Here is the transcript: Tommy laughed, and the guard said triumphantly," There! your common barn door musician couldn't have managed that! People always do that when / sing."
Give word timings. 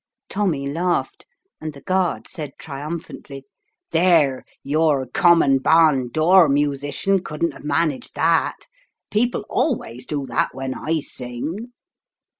Tommy 0.29 0.67
laughed, 0.67 1.27
and 1.61 1.73
the 1.73 1.81
guard 1.81 2.27
said 2.27 2.53
triumphantly," 2.59 3.45
There! 3.91 4.45
your 4.63 5.05
common 5.05 5.59
barn 5.59 6.09
door 6.09 6.49
musician 6.49 7.23
couldn't 7.23 7.51
have 7.51 7.63
managed 7.63 8.15
that! 8.15 8.65
People 9.11 9.45
always 9.47 10.07
do 10.07 10.25
that 10.25 10.55
when 10.55 10.73
/ 11.01 11.01
sing." 11.03 11.71